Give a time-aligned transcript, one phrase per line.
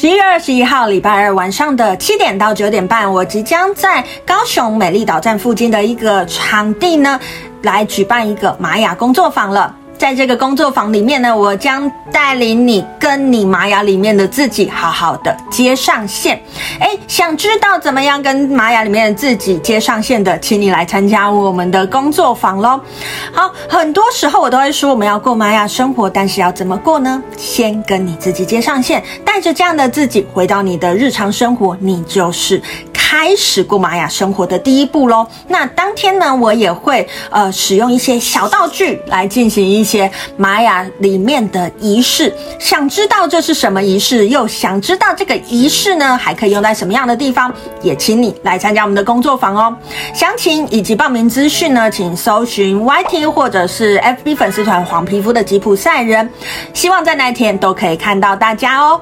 [0.00, 7.20] 十一月二十一号礼拜二晚上的七点到九点半，我即将在高雄美丽岛站附近的一个场地呢，
[7.60, 9.76] 来举办一个玛雅工作坊了。
[10.00, 16.40] 在这个工作坊里面呢，我将带领你跟你玛雅里面的自己好好的接上线。
[16.80, 22.80] 诶，想知道怎么样跟玛雅里面的自己接上线的，请你来参加我们的工作坊喽。
[23.30, 27.22] 好，很多时候我都会说我们要过玛雅生活，但是要怎么过呢？
[27.36, 32.62] 先跟你自己接上线，带着这样的自己回到你的日常生活，你就是。
[33.10, 35.26] 开始过玛雅生活的第一步喽。
[35.48, 42.32] 那当天呢，我也会呃使用一些小道具来进行一些玛雅里面的仪式。
[42.60, 47.52] 想知道这是什么仪式，又想知道这个仪式呢还可以用在什么样的地方，
[47.82, 49.76] 也请你来参加我们的工作坊哦。
[50.14, 56.30] 详情以及报名资讯呢，请搜寻 YT 或者是 FB 粉丝团黄皮肤的吉普赛人。
[56.72, 59.00] 希望在那一天都可以看到大家哦。